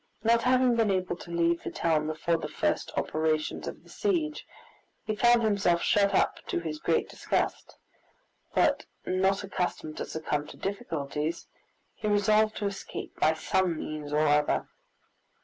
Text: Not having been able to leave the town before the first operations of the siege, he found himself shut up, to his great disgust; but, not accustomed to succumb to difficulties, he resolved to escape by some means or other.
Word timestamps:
Not 0.23 0.41
having 0.41 0.75
been 0.75 0.89
able 0.89 1.15
to 1.17 1.29
leave 1.29 1.61
the 1.61 1.69
town 1.69 2.07
before 2.07 2.35
the 2.37 2.47
first 2.47 2.91
operations 2.97 3.67
of 3.67 3.83
the 3.83 3.89
siege, 3.91 4.47
he 5.05 5.15
found 5.15 5.43
himself 5.43 5.83
shut 5.83 6.15
up, 6.15 6.39
to 6.47 6.59
his 6.59 6.79
great 6.79 7.07
disgust; 7.07 7.77
but, 8.55 8.87
not 9.05 9.43
accustomed 9.43 9.97
to 9.97 10.05
succumb 10.05 10.47
to 10.47 10.57
difficulties, 10.57 11.45
he 11.93 12.07
resolved 12.07 12.55
to 12.57 12.65
escape 12.65 13.15
by 13.19 13.35
some 13.35 13.77
means 13.77 14.11
or 14.11 14.25
other. 14.25 14.69